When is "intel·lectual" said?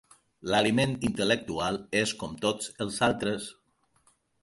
1.09-1.79